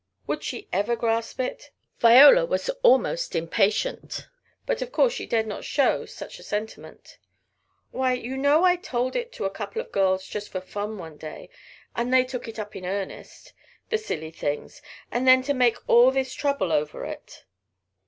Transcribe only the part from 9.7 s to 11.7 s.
of girls just for fun one day,